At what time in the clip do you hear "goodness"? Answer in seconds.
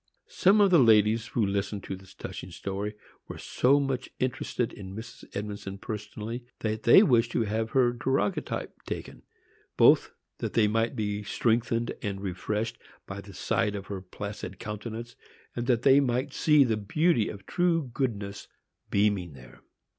17.93-18.47